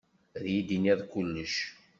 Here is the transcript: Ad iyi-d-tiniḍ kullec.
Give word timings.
Ad 0.37 0.45
iyi-d-tiniḍ 0.47 0.99
kullec. 1.11 1.55